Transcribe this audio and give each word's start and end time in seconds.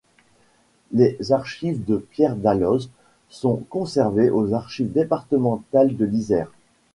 Les 0.93 1.15
archives 1.31 1.85
de 1.85 1.97
Pierre 1.97 2.35
Dalloz 2.35 2.89
sont 3.29 3.57
conservées 3.69 4.31
aux 4.31 4.51
Archives 4.51 4.91
départementales 4.91 5.95
de 5.95 6.05
l'Isère. 6.05 6.51